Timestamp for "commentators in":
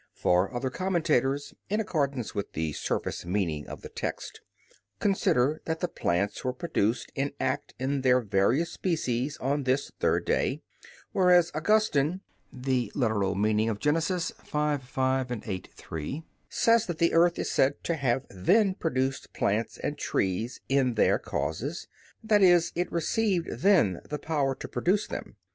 0.71-1.79